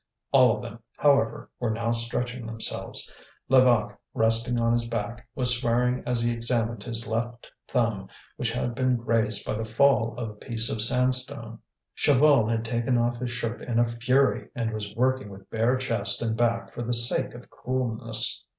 All 0.31 0.55
of 0.57 0.63
them, 0.63 0.79
however, 0.97 1.51
were 1.59 1.69
now 1.69 1.91
stretching 1.91 2.47
themselves. 2.47 3.13
Levaque, 3.49 3.95
resting 4.15 4.57
on 4.57 4.73
his 4.73 4.87
back, 4.87 5.27
was 5.35 5.55
swearing 5.55 6.01
as 6.07 6.23
he 6.23 6.33
examined 6.33 6.81
his 6.81 7.05
left 7.05 7.51
thumb 7.67 8.09
which 8.35 8.51
had 8.51 8.73
been 8.73 8.95
grazed 8.95 9.45
by 9.45 9.53
the 9.53 9.63
fall 9.63 10.17
of 10.17 10.27
a 10.31 10.33
piece 10.33 10.71
of 10.71 10.81
sandstone. 10.81 11.59
Chaval 11.95 12.49
had 12.49 12.65
taken 12.65 12.97
off 12.97 13.17
his 13.17 13.31
shirt 13.31 13.61
in 13.61 13.77
a 13.77 13.85
fury, 13.85 14.49
and 14.55 14.73
was 14.73 14.91
working 14.95 15.29
with 15.29 15.47
bare 15.51 15.77
chest 15.77 16.19
and 16.23 16.35
back 16.35 16.73
for 16.73 16.81
the 16.81 16.95
sake 16.95 17.35
of 17.35 17.51
coolness. 17.51 18.43